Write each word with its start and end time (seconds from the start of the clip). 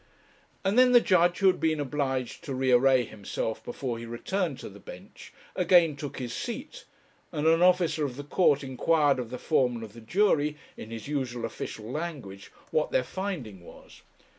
And 0.63 0.79
then 0.79 0.93
the 0.93 0.99
judge, 0.99 1.37
who 1.37 1.45
had 1.45 1.59
been 1.59 1.79
obliged 1.79 2.43
to 2.45 2.55
re 2.55 2.71
array 2.71 3.03
himself 3.05 3.63
before 3.63 3.99
he 3.99 4.05
returned 4.07 4.57
to 4.61 4.67
the 4.69 4.79
bench, 4.79 5.31
again 5.55 5.95
took 5.95 6.17
his 6.17 6.33
seat, 6.33 6.85
and 7.31 7.45
an 7.45 7.61
officer 7.61 8.03
of 8.03 8.15
the 8.15 8.23
court 8.23 8.63
inquired 8.63 9.19
of 9.19 9.29
the 9.29 9.37
foreman 9.37 9.83
of 9.83 9.93
the 9.93 10.01
jury, 10.01 10.57
in 10.75 10.89
his 10.89 11.07
usual 11.07 11.45
official 11.45 11.85
language, 11.91 12.47
what 12.71 12.89
their 12.89 13.03
finding 13.03 13.61
was. 13.63 14.01